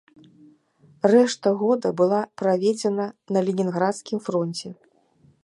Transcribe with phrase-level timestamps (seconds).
[1.13, 3.05] Рэшта года была праведзена
[3.37, 4.67] на ленінградскім фронце.